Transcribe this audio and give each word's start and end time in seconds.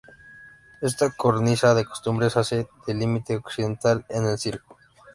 Esta 0.89 1.11
cornisa 1.11 1.75
de 1.75 1.85
cumbres 1.85 2.35
hace 2.35 2.67
de 2.87 2.95
límite 2.95 3.35
occidental 3.37 4.03
en 4.09 4.25
el 4.25 4.39
circo. 4.39 4.79